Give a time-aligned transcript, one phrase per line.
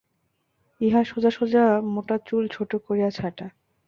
[0.81, 1.63] ইঁহার সোজা সোজা
[1.93, 3.45] মোটা চুল ছোটো করিয়া ছাঁটা।